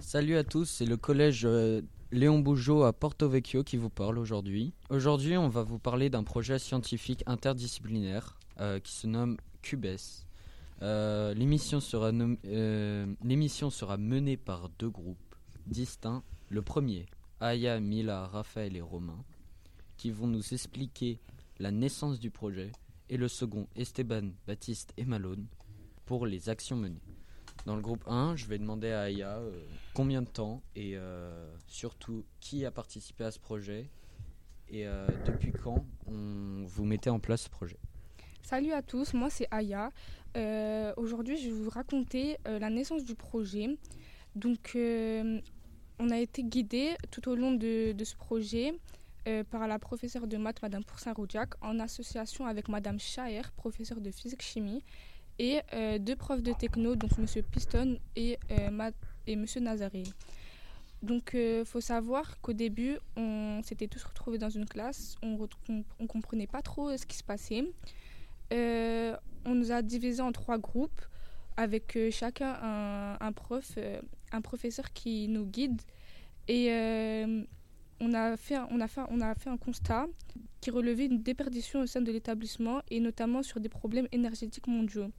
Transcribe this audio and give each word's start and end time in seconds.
Salut 0.00 0.36
à 0.36 0.44
tous, 0.44 0.64
c'est 0.64 0.84
le 0.86 0.96
collège 0.96 1.44
euh, 1.44 1.82
Léon 2.12 2.38
Bougeot 2.38 2.84
à 2.84 2.92
Porto 2.92 3.28
Vecchio 3.28 3.64
qui 3.64 3.76
vous 3.76 3.90
parle 3.90 4.18
aujourd'hui. 4.18 4.72
Aujourd'hui, 4.90 5.36
on 5.36 5.48
va 5.48 5.62
vous 5.64 5.78
parler 5.78 6.08
d'un 6.08 6.22
projet 6.22 6.58
scientifique 6.58 7.24
interdisciplinaire 7.26 8.38
euh, 8.60 8.78
qui 8.78 8.92
se 8.92 9.06
nomme 9.06 9.36
CUBES. 9.62 10.26
Euh, 10.82 11.34
L'émission 11.34 11.80
sera, 11.80 12.10
sera 13.70 13.96
menée 13.96 14.36
par 14.36 14.68
deux 14.78 14.88
groupes 14.88 15.34
distincts. 15.66 16.22
Le 16.48 16.62
premier, 16.62 17.06
Aya, 17.40 17.80
Mila, 17.80 18.28
Raphaël 18.28 18.76
et 18.76 18.80
Romain, 18.80 19.24
qui 19.96 20.10
vont 20.10 20.28
nous 20.28 20.54
expliquer 20.54 21.20
la 21.58 21.72
naissance 21.72 22.20
du 22.20 22.30
projet. 22.30 22.70
Et 23.10 23.16
le 23.16 23.26
second, 23.26 23.66
Esteban, 23.74 24.30
Baptiste 24.46 24.92
et 24.96 25.04
Malone, 25.04 25.46
pour 26.06 26.24
les 26.24 26.48
actions 26.48 26.76
menées. 26.76 27.17
Dans 27.66 27.76
le 27.76 27.82
groupe 27.82 28.04
1, 28.06 28.36
je 28.36 28.46
vais 28.46 28.58
demander 28.58 28.90
à 28.90 29.02
Aya 29.02 29.38
euh, 29.38 29.50
combien 29.94 30.22
de 30.22 30.28
temps 30.28 30.62
et 30.74 30.96
euh, 30.96 31.50
surtout 31.66 32.24
qui 32.40 32.64
a 32.64 32.70
participé 32.70 33.24
à 33.24 33.30
ce 33.30 33.38
projet 33.38 33.90
et 34.68 34.86
euh, 34.86 35.06
depuis 35.26 35.52
quand 35.52 35.84
on 36.06 36.64
vous 36.66 36.84
mettez 36.84 37.10
en 37.10 37.18
place 37.18 37.42
ce 37.42 37.50
projet. 37.50 37.76
Salut 38.42 38.72
à 38.72 38.82
tous, 38.82 39.12
moi 39.12 39.28
c'est 39.30 39.48
Aya. 39.50 39.90
Aujourd'hui, 40.96 41.36
je 41.36 41.50
vais 41.50 41.54
vous 41.54 41.70
raconter 41.70 42.36
la 42.44 42.70
naissance 42.70 43.04
du 43.04 43.16
projet. 43.16 43.76
Donc, 44.36 44.76
on 44.76 46.10
a 46.10 46.18
été 46.18 46.44
guidé 46.44 46.94
tout 47.10 47.28
au 47.28 47.34
long 47.34 47.52
de, 47.52 47.94
ce 48.04 48.14
projet 48.14 48.72
par 49.50 49.66
la 49.66 49.80
professeure 49.80 50.28
de 50.28 50.36
maths, 50.36 50.62
Madame 50.62 50.84
Poussin-Roudiac, 50.84 51.54
en 51.60 51.80
association 51.80 52.46
avec 52.46 52.68
Madame 52.68 53.00
Chaer, 53.00 53.42
professeure 53.56 54.00
de 54.00 54.12
physique-chimie, 54.12 54.84
et 55.38 55.60
euh, 55.72 55.98
deux 55.98 56.16
profs 56.16 56.42
de 56.42 56.52
techno, 56.52 56.96
donc 56.96 57.16
Monsieur 57.18 57.42
Piston 57.42 57.98
et, 58.16 58.38
euh, 58.50 58.70
Ma- 58.70 58.90
et 59.26 59.36
Monsieur 59.36 59.60
Nazaré. 59.60 60.04
Donc, 61.02 61.30
il 61.34 61.64
faut 61.64 61.80
savoir 61.80 62.40
qu'au 62.40 62.52
début, 62.52 62.98
on 63.16 63.60
s'était 63.62 63.86
tous 63.86 64.02
retrouvés 64.02 64.38
dans 64.38 64.50
une 64.50 64.66
classe, 64.66 65.14
on 65.22 65.38
ne 65.68 66.06
comprenait 66.06 66.48
pas 66.48 66.60
trop 66.62 66.88
euh, 66.90 66.96
ce 66.96 67.06
qui 67.06 67.16
se 67.16 67.22
passait. 67.22 67.64
Euh, 68.52 69.16
on 69.44 69.54
nous 69.54 69.70
a 69.70 69.82
divisés 69.82 70.22
en 70.22 70.32
trois 70.32 70.58
groupes 70.58 71.00
avec 71.56 71.96
euh, 71.96 72.10
chacun 72.10 73.16
un, 73.20 73.32
prof, 73.32 73.74
euh, 73.76 74.00
un 74.32 74.40
professeur 74.40 74.92
qui 74.92 75.28
nous 75.28 75.44
guide. 75.46 75.80
Euh, 76.50 77.44
on, 78.00 78.14
a 78.14 78.36
fait, 78.36 78.56
un- 78.56 79.56
constat 79.56 80.06
qui 80.60 80.70
relevait 80.70 81.06
une 81.06 81.22
déperdition 81.22 81.82
au 81.82 81.86
sein 81.86 82.00
de 82.00 82.10
l'établissement 82.12 82.80
et 82.90 83.00
notamment 83.00 83.42
sur 83.42 83.60
des 83.60 83.68
problèmes 83.68 84.08
énergétiques 84.12 84.66
mondiaux. 84.66 85.10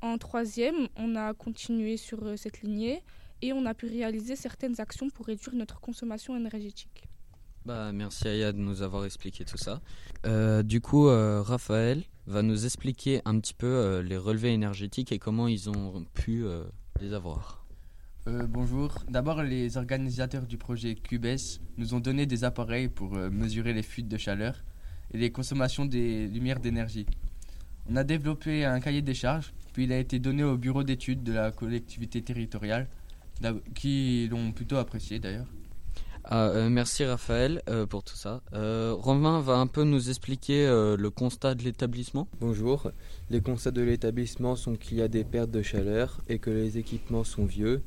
En 0.00 0.18
troisième, 0.18 0.88
on 0.96 1.16
a 1.16 1.32
continué 1.34 1.96
sur 1.96 2.22
euh, 2.24 2.36
cette 2.36 2.62
lignée 2.62 3.02
et 3.40 3.52
on 3.52 3.64
a 3.66 3.74
pu 3.74 3.86
réaliser 3.86 4.36
certaines 4.36 4.80
actions 4.80 5.08
pour 5.10 5.26
réduire 5.26 5.54
notre 5.54 5.80
consommation 5.80 6.36
énergétique. 6.36 7.04
Bah, 7.64 7.92
merci 7.92 8.28
Aya 8.28 8.52
de 8.52 8.58
nous 8.58 8.82
avoir 8.82 9.06
expliqué 9.06 9.44
tout 9.46 9.56
ça. 9.56 9.80
Euh, 10.26 10.62
du 10.62 10.82
coup, 10.82 11.08
euh, 11.08 11.40
Raphaël 11.40 12.02
va 12.26 12.42
nous 12.42 12.66
expliquer 12.66 13.22
un 13.24 13.40
petit 13.40 13.54
peu 13.54 14.00
les 14.00 14.18
relevés 14.18 14.52
énergétiques 14.52 15.12
et 15.12 15.18
comment 15.18 15.48
ils 15.48 15.70
ont 15.70 16.04
pu 16.12 16.44
les 17.00 17.12
avoir. 17.14 17.63
Euh, 18.26 18.46
bonjour. 18.48 19.04
D'abord, 19.10 19.42
les 19.42 19.76
organisateurs 19.76 20.46
du 20.46 20.56
projet 20.56 20.94
QBES 20.94 21.60
nous 21.76 21.92
ont 21.92 22.00
donné 22.00 22.24
des 22.24 22.44
appareils 22.44 22.88
pour 22.88 23.16
euh, 23.16 23.28
mesurer 23.28 23.74
les 23.74 23.82
fuites 23.82 24.08
de 24.08 24.16
chaleur 24.16 24.64
et 25.12 25.18
les 25.18 25.30
consommations 25.30 25.84
des 25.84 26.26
lumières 26.28 26.58
d'énergie. 26.58 27.04
On 27.90 27.96
a 27.96 28.04
développé 28.04 28.64
un 28.64 28.80
cahier 28.80 29.02
des 29.02 29.12
charges, 29.12 29.52
puis 29.74 29.84
il 29.84 29.92
a 29.92 29.98
été 29.98 30.18
donné 30.20 30.42
au 30.42 30.56
bureau 30.56 30.84
d'études 30.84 31.22
de 31.22 31.34
la 31.34 31.50
collectivité 31.50 32.22
territoriale, 32.22 32.88
qui 33.74 34.26
l'ont 34.30 34.52
plutôt 34.52 34.76
apprécié 34.76 35.18
d'ailleurs. 35.18 35.48
Ah, 36.26 36.46
euh, 36.46 36.70
merci 36.70 37.04
Raphaël 37.04 37.60
euh, 37.68 37.84
pour 37.84 38.02
tout 38.02 38.16
ça. 38.16 38.40
Euh, 38.54 38.94
Romain 38.98 39.40
va 39.40 39.56
un 39.56 39.66
peu 39.66 39.84
nous 39.84 40.08
expliquer 40.08 40.66
euh, 40.66 40.96
le 40.96 41.10
constat 41.10 41.54
de 41.54 41.62
l'établissement. 41.62 42.28
Bonjour. 42.40 42.90
Les 43.28 43.42
constats 43.42 43.72
de 43.72 43.82
l'établissement 43.82 44.56
sont 44.56 44.74
qu'il 44.76 44.96
y 44.96 45.02
a 45.02 45.08
des 45.08 45.22
pertes 45.22 45.50
de 45.50 45.60
chaleur 45.60 46.22
et 46.26 46.38
que 46.38 46.48
les 46.48 46.78
équipements 46.78 47.24
sont 47.24 47.44
vieux, 47.44 47.82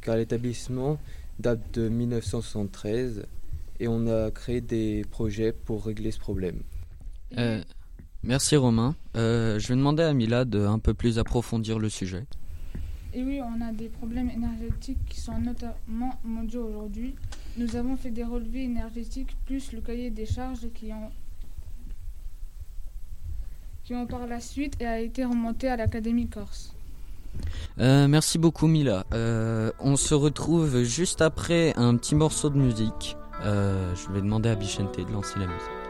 car 0.00 0.16
l'établissement 0.16 0.98
date 1.38 1.60
de 1.74 1.88
1973 1.88 3.26
et 3.80 3.88
on 3.88 4.06
a 4.06 4.30
créé 4.30 4.60
des 4.60 5.04
projets 5.10 5.52
pour 5.52 5.84
régler 5.84 6.10
ce 6.10 6.18
problème. 6.18 6.62
Euh, 7.36 7.62
merci 8.22 8.56
Romain. 8.56 8.96
Euh, 9.16 9.58
je 9.58 9.68
vais 9.68 9.76
demander 9.76 10.02
à 10.02 10.12
Mila 10.14 10.44
de 10.44 10.60
un 10.60 10.78
peu 10.78 10.94
plus 10.94 11.18
approfondir 11.18 11.78
le 11.78 11.88
sujet. 11.88 12.24
Et 13.12 13.22
oui, 13.22 13.40
on 13.42 13.60
a 13.62 13.72
des 13.72 13.88
problèmes 13.88 14.28
énergétiques 14.30 15.02
qui 15.08 15.20
sont 15.20 15.38
notamment 15.38 16.18
mondiaux 16.22 16.68
aujourd'hui. 16.68 17.14
Nous 17.56 17.74
avons 17.76 17.96
fait 17.96 18.10
des 18.10 18.24
relevés 18.24 18.64
énergétiques 18.64 19.34
plus 19.46 19.72
le 19.72 19.80
cahier 19.80 20.10
des 20.10 20.26
charges 20.26 20.68
qui 20.74 20.92
ont, 20.92 21.10
qui 23.84 23.94
ont 23.94 24.06
par 24.06 24.26
la 24.26 24.40
suite 24.40 24.76
et 24.80 24.86
a 24.86 25.00
été 25.00 25.24
remonté 25.24 25.68
à 25.68 25.76
l'Académie 25.76 26.28
Corse. 26.28 26.75
Euh, 27.80 28.08
merci 28.08 28.38
beaucoup 28.38 28.66
Mila. 28.66 29.04
Euh, 29.12 29.70
on 29.80 29.96
se 29.96 30.14
retrouve 30.14 30.82
juste 30.82 31.20
après 31.20 31.74
un 31.76 31.96
petit 31.96 32.14
morceau 32.14 32.50
de 32.50 32.58
musique. 32.58 33.16
Euh, 33.44 33.94
je 33.94 34.12
vais 34.12 34.20
demander 34.20 34.48
à 34.48 34.54
Bichente 34.54 34.98
de 34.98 35.12
lancer 35.12 35.38
la 35.38 35.46
musique. 35.46 35.85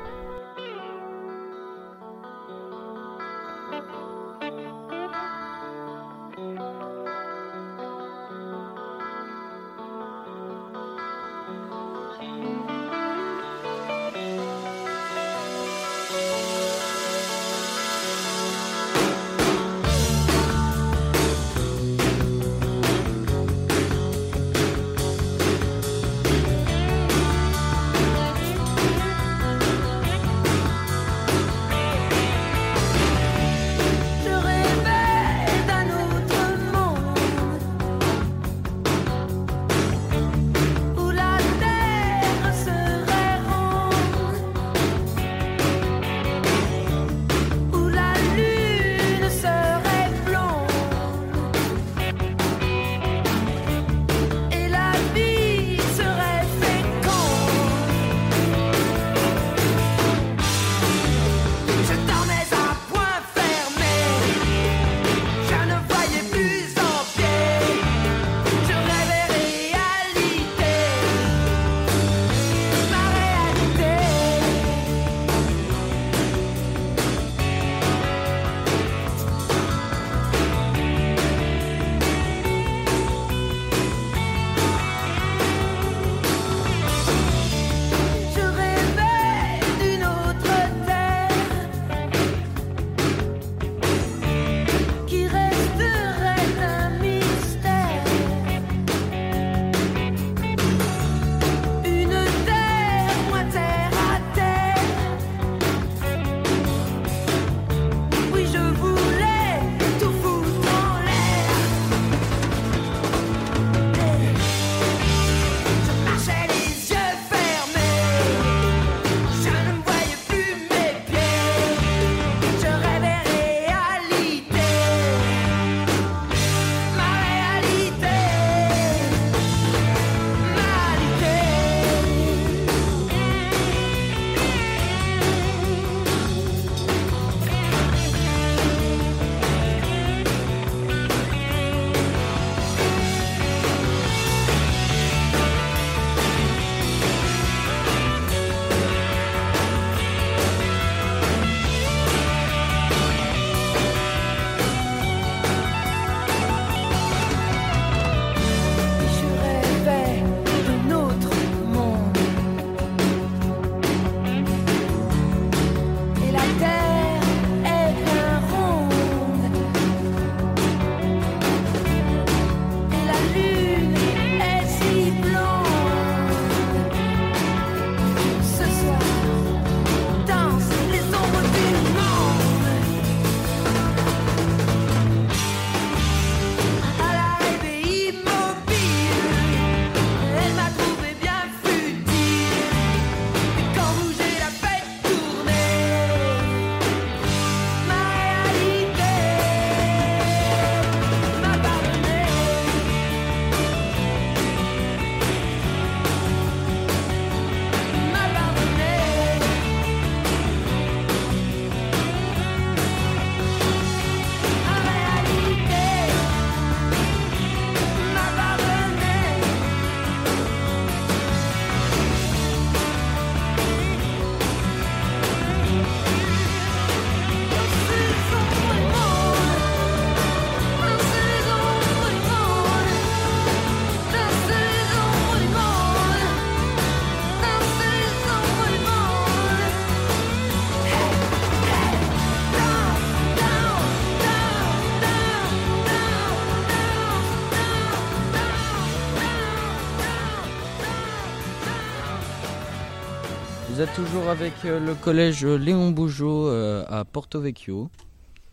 Vous 253.77 253.83
êtes 253.83 253.93
toujours 253.93 254.31
avec 254.31 254.55
euh, 254.65 254.81
le 254.81 254.95
collège 254.95 255.45
Léon 255.45 255.91
Bougeot 255.91 256.49
euh, 256.49 256.83
à 256.89 257.05
Porto 257.05 257.43
Vecchio. 257.43 257.91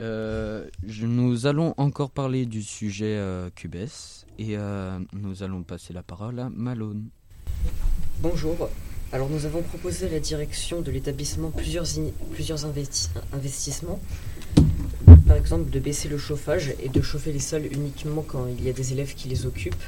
Euh, 0.01 0.67
nous 1.01 1.45
allons 1.45 1.73
encore 1.77 2.11
parler 2.11 2.45
du 2.45 2.61
sujet 2.61 3.15
euh, 3.15 3.49
Cubes 3.55 3.73
et 4.37 4.57
euh, 4.57 4.99
nous 5.13 5.41
allons 5.41 5.63
passer 5.63 5.93
la 5.93 6.03
parole 6.03 6.41
à 6.41 6.49
Malone. 6.49 7.05
Bonjour. 8.19 8.69
Alors 9.13 9.29
nous 9.29 9.45
avons 9.45 9.61
proposé 9.61 10.07
à 10.07 10.09
la 10.09 10.19
direction 10.19 10.81
de 10.81 10.91
l'établissement 10.91 11.51
plusieurs, 11.51 11.85
plusieurs 12.33 12.65
investi- 12.65 13.07
investissements. 13.31 14.01
Par 15.25 15.37
exemple 15.37 15.69
de 15.69 15.79
baisser 15.79 16.09
le 16.09 16.17
chauffage 16.17 16.73
et 16.83 16.89
de 16.89 17.01
chauffer 17.01 17.31
les 17.31 17.39
salles 17.39 17.67
uniquement 17.71 18.25
quand 18.27 18.45
il 18.47 18.61
y 18.65 18.69
a 18.69 18.73
des 18.73 18.91
élèves 18.91 19.15
qui 19.15 19.29
les 19.29 19.45
occupent. 19.45 19.85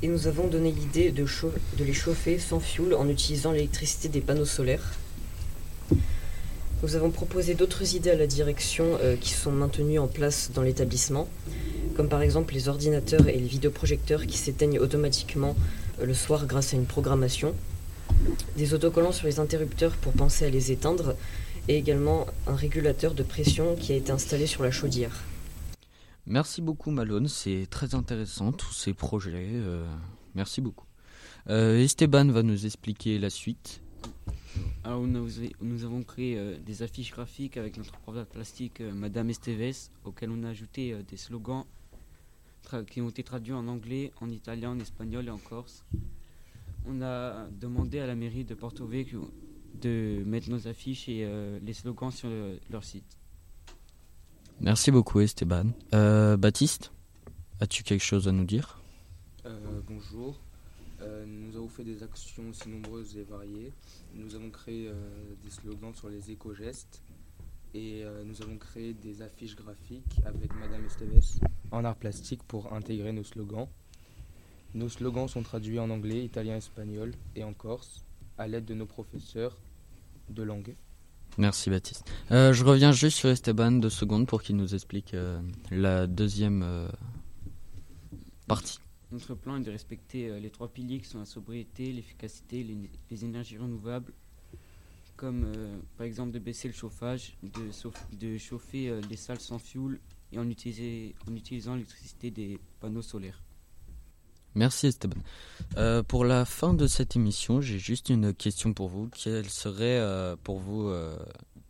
Et 0.00 0.06
nous 0.06 0.28
avons 0.28 0.46
donné 0.46 0.70
l'idée 0.70 1.10
de, 1.10 1.26
les 1.78 1.92
chauffer 1.92 2.38
sans 2.38 2.60
fioul 2.60 2.94
en 2.94 3.08
utilisant 3.08 3.50
l'électricité 3.50 4.08
des 4.08 4.20
panneaux 4.20 4.44
solaires. 4.44 4.94
Nous 6.84 6.94
avons 6.94 7.10
proposé 7.10 7.54
d'autres 7.54 7.96
idées 7.96 8.10
à 8.10 8.14
la 8.14 8.28
direction 8.28 8.96
euh, 9.02 9.16
qui 9.16 9.32
sont 9.32 9.50
maintenues 9.50 9.98
en 9.98 10.06
place 10.06 10.52
dans 10.54 10.62
l'établissement, 10.62 11.28
comme 11.96 12.08
par 12.08 12.22
exemple 12.22 12.54
les 12.54 12.68
ordinateurs 12.68 13.26
et 13.26 13.36
les 13.36 13.48
vidéoprojecteurs 13.48 14.26
qui 14.26 14.38
s'éteignent 14.38 14.78
automatiquement 14.78 15.56
euh, 16.00 16.06
le 16.06 16.14
soir 16.14 16.46
grâce 16.46 16.74
à 16.74 16.76
une 16.76 16.86
programmation, 16.86 17.52
des 18.56 18.74
autocollants 18.74 19.10
sur 19.10 19.26
les 19.26 19.40
interrupteurs 19.40 19.96
pour 19.96 20.12
penser 20.12 20.44
à 20.44 20.50
les 20.50 20.70
éteindre, 20.70 21.16
et 21.66 21.76
également 21.76 22.26
un 22.46 22.54
régulateur 22.54 23.14
de 23.14 23.24
pression 23.24 23.74
qui 23.74 23.92
a 23.92 23.96
été 23.96 24.12
installé 24.12 24.46
sur 24.46 24.62
la 24.62 24.70
chaudière. 24.70 25.24
Merci 26.28 26.60
beaucoup 26.60 26.90
Malone, 26.90 27.26
c'est 27.28 27.66
très 27.70 27.94
intéressant 27.94 28.52
tous 28.52 28.72
ces 28.72 28.92
projets. 28.92 29.50
euh, 29.54 29.86
merci 30.34 30.60
beaucoup. 30.60 30.84
Euh, 31.48 31.78
Esteban 31.78 32.26
va 32.28 32.42
nous 32.42 32.66
expliquer 32.66 33.18
la 33.18 33.30
suite. 33.30 33.80
Alors 34.84 35.06
nous, 35.06 35.28
nous 35.62 35.84
avons 35.84 36.02
créé 36.02 36.36
euh, 36.38 36.58
des 36.58 36.82
affiches 36.82 37.12
graphiques 37.12 37.56
avec 37.56 37.78
notre 37.78 37.92
prof 37.98 38.22
plastique 38.26 38.80
Madame 38.80 39.30
Esteves, 39.30 39.88
auxquelles 40.04 40.30
on 40.30 40.42
a 40.44 40.50
ajouté 40.50 40.94
des 41.08 41.16
slogans 41.16 41.64
qui 42.90 43.00
ont 43.00 43.08
été 43.08 43.22
traduits 43.22 43.54
en 43.54 43.66
anglais, 43.66 44.12
en 44.20 44.28
italien, 44.28 44.70
en 44.72 44.78
espagnol 44.80 45.26
et 45.28 45.30
en 45.30 45.38
corse. 45.38 45.84
On 46.86 47.00
a 47.00 47.46
demandé 47.58 48.00
à 48.00 48.06
la 48.06 48.14
mairie 48.14 48.44
de 48.44 48.54
Porto 48.54 48.84
Vecchio 48.86 49.30
de 49.80 50.22
mettre 50.26 50.50
nos 50.50 50.68
affiches 50.68 51.08
et 51.08 51.26
les 51.62 51.72
slogans 51.72 52.10
sur 52.10 52.28
le- 52.28 52.58
leur 52.70 52.84
site. 52.84 53.16
Merci 54.60 54.90
beaucoup 54.90 55.20
Esteban. 55.20 55.66
Euh, 55.94 56.36
Baptiste, 56.36 56.90
as-tu 57.60 57.84
quelque 57.84 58.02
chose 58.02 58.26
à 58.26 58.32
nous 58.32 58.44
dire? 58.44 58.80
Euh, 59.46 59.80
bonjour. 59.86 60.40
Euh, 61.00 61.24
nous 61.26 61.56
avons 61.56 61.68
fait 61.68 61.84
des 61.84 62.02
actions 62.02 62.48
aussi 62.50 62.68
nombreuses 62.68 63.16
et 63.16 63.22
variées. 63.22 63.72
Nous 64.14 64.34
avons 64.34 64.50
créé 64.50 64.88
euh, 64.88 64.94
des 65.44 65.50
slogans 65.50 65.94
sur 65.94 66.08
les 66.08 66.32
éco-gestes 66.32 67.02
et 67.72 68.02
nous 68.24 68.40
avons 68.40 68.56
créé 68.56 68.94
des 68.94 69.20
affiches 69.20 69.54
graphiques 69.54 70.20
avec 70.24 70.54
Madame 70.54 70.86
Esteves 70.86 71.38
en 71.70 71.84
art 71.84 71.96
plastique 71.96 72.42
pour 72.44 72.72
intégrer 72.72 73.12
nos 73.12 73.24
slogans. 73.24 73.68
Nos 74.74 74.88
slogans 74.88 75.28
sont 75.28 75.42
traduits 75.42 75.78
en 75.78 75.90
anglais, 75.90 76.24
italien, 76.24 76.56
espagnol 76.56 77.12
et 77.36 77.44
en 77.44 77.52
corse 77.52 78.06
à 78.38 78.48
l'aide 78.48 78.64
de 78.64 78.72
nos 78.72 78.86
professeurs 78.86 79.58
de 80.30 80.42
langue. 80.42 80.74
Merci 81.36 81.70
Baptiste. 81.70 82.10
Euh, 82.30 82.52
je 82.52 82.64
reviens 82.64 82.92
juste 82.92 83.18
sur 83.18 83.28
Esteban 83.28 83.72
deux 83.72 83.90
secondes 83.90 84.26
pour 84.26 84.42
qu'il 84.42 84.56
nous 84.56 84.74
explique 84.74 85.14
euh, 85.14 85.40
la 85.70 86.06
deuxième 86.06 86.62
euh, 86.64 86.88
partie. 88.46 88.78
Notre 89.12 89.34
plan 89.34 89.56
est 89.56 89.64
de 89.64 89.70
respecter 89.70 90.38
les 90.38 90.50
trois 90.50 90.68
piliers 90.68 90.98
qui 90.98 91.08
sont 91.08 91.18
la 91.18 91.24
sobriété, 91.24 91.92
l'efficacité, 91.92 92.62
les, 93.10 93.24
énergies 93.24 93.56
renouvelables, 93.56 94.12
comme 95.16 95.46
par 95.96 96.06
exemple 96.06 96.32
de 96.32 96.38
baisser 96.38 96.68
le 96.68 96.74
chauffage, 96.74 97.38
de, 97.42 98.36
chauffer 98.36 99.00
les 99.08 99.16
salles 99.16 99.40
sans 99.40 99.58
fioul 99.58 99.98
et 100.30 100.38
en 100.38 100.46
utilisant 100.50 101.72
l'électricité 101.72 102.30
des 102.30 102.58
panneaux 102.80 103.00
solaires. 103.00 103.40
Merci 104.58 104.88
Esteban. 104.88 105.20
Euh, 105.76 106.02
pour 106.02 106.24
la 106.24 106.44
fin 106.44 106.74
de 106.74 106.88
cette 106.88 107.14
émission, 107.14 107.60
j'ai 107.60 107.78
juste 107.78 108.08
une 108.08 108.34
question 108.34 108.72
pour 108.72 108.88
vous. 108.88 109.08
Quelle 109.08 109.48
serait 109.48 109.98
euh, 110.00 110.34
pour 110.42 110.58
vous, 110.58 110.88
euh, 110.88 111.16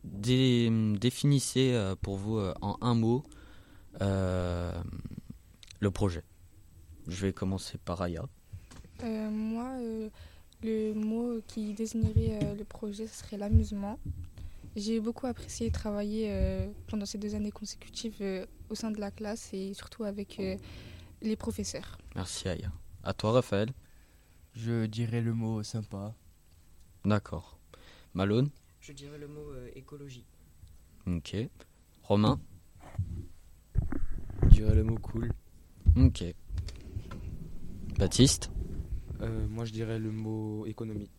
dé- 0.05 0.71
définissez 0.99 1.73
euh, 1.75 1.95
pour 2.01 2.17
vous 2.17 2.39
en 2.63 2.79
un 2.81 2.95
mot 2.95 3.25
le 4.01 5.91
projet? 5.93 6.23
Je 7.09 7.27
vais 7.27 7.33
commencer 7.35 7.77
par 7.77 8.01
Aya. 8.01 8.25
Moi, 9.03 9.69
le 10.63 10.95
mot 10.95 11.41
qui 11.47 11.75
désignerait 11.75 12.55
le 12.57 12.65
projet, 12.65 13.07
ce 13.07 13.19
serait 13.23 13.37
l'amusement. 13.37 13.99
J'ai 14.77 14.99
beaucoup 14.99 15.27
apprécié 15.27 15.71
travailler 15.71 16.33
pendant 16.87 17.05
ces 17.05 17.19
deux 17.19 17.35
années 17.35 17.51
consécutives 17.51 18.47
au 18.71 18.75
sein 18.75 18.91
de 18.91 18.99
la 18.99 19.11
classe 19.11 19.51
et 19.53 19.75
surtout 19.75 20.05
avec 20.05 20.41
les 21.23 21.37
professeurs. 21.37 21.99
Merci 22.15 22.49
Aya. 22.49 22.73
À 23.03 23.13
toi 23.13 23.33
Raphaël. 23.33 23.73
Je 24.55 24.87
dirais 24.87 25.21
le 25.21 25.35
mot 25.35 25.63
sympa. 25.63 26.15
D'accord. 27.05 27.59
Malone. 28.15 28.51
Je 28.81 28.93
dirais 28.93 29.19
le 29.19 29.29
mot 29.29 29.51
euh, 29.53 29.71
écologie. 29.75 30.27
Ok. 31.07 31.37
Romain. 32.03 32.41
Je 34.43 34.49
dirais 34.49 34.75
le 34.75 34.85
mot 34.85 34.99
cool. 34.99 35.33
Ok. 35.97 36.25
Baptiste. 37.99 38.51
Euh, 39.21 39.47
moi 39.49 39.65
je 39.65 39.73
dirais 39.73 39.99
le 39.99 40.11
mot 40.11 40.67
économie. 40.67 41.11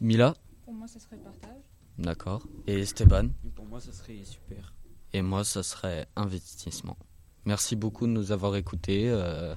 Mila. 0.00 0.34
Pour 0.64 0.74
moi, 0.74 0.86
ça 0.88 0.98
serait 0.98 1.16
partage. 1.16 1.62
D'accord. 1.98 2.46
Et 2.66 2.80
Esteban. 2.80 3.28
Pour 3.54 3.66
moi, 3.66 3.80
ça 3.80 3.92
serait 3.92 4.22
super. 4.24 4.74
Et 5.12 5.22
moi, 5.22 5.44
ça 5.44 5.62
serait 5.62 6.08
investissement. 6.16 6.98
Merci 7.46 7.76
beaucoup 7.76 8.06
de 8.06 8.12
nous 8.12 8.32
avoir 8.32 8.56
écoutés. 8.56 9.08
euh, 9.08 9.54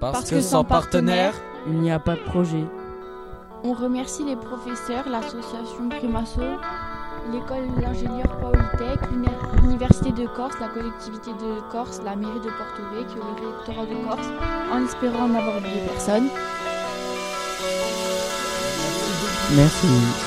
Parce 0.00 0.28
que 0.30 0.40
sans 0.40 0.64
partenaire, 0.64 1.34
il 1.66 1.74
n'y 1.80 1.90
a 1.90 1.98
pas 1.98 2.14
de 2.14 2.20
projet. 2.20 2.64
On 3.62 3.72
remercie 3.72 4.24
les 4.24 4.36
professeurs, 4.36 5.08
l'association 5.08 5.88
Primaso, 5.88 6.42
l'école 7.32 7.74
de 7.74 7.80
l'ingénieur 7.80 8.28
Polytech, 8.38 9.10
l'uni- 9.10 9.28
l'université 9.62 10.12
de 10.12 10.26
Corse, 10.26 10.54
la 10.60 10.68
collectivité 10.68 11.30
de 11.32 11.60
Corse, 11.72 12.02
la 12.04 12.14
mairie 12.16 12.40
de 12.40 12.50
Porto 12.50 12.82
Vecchio, 12.92 13.22
le 13.22 13.48
rectorat 13.48 13.86
de 13.86 14.06
Corse, 14.06 14.28
en 14.70 14.84
espérant 14.84 15.28
n'avoir 15.28 15.56
oublié 15.58 15.80
personne. 15.86 16.28
Merci. 19.52 20.23